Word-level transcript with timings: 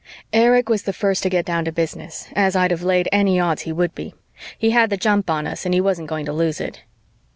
Erich 0.33 0.67
was 0.67 0.81
the 0.81 0.93
first 0.93 1.21
to 1.21 1.29
get 1.29 1.45
down 1.45 1.63
to 1.65 1.71
business, 1.71 2.27
as 2.35 2.55
I'd 2.55 2.71
have 2.71 2.81
laid 2.81 3.07
any 3.11 3.39
odds 3.39 3.61
he 3.61 3.71
would 3.71 3.93
be. 3.93 4.15
He 4.57 4.71
had 4.71 4.89
the 4.89 4.97
jump 4.97 5.29
on 5.29 5.45
us 5.45 5.63
and 5.63 5.75
he 5.75 5.79
wasn't 5.79 6.09
going 6.09 6.25
to 6.25 6.33
lose 6.33 6.59
it. 6.59 6.81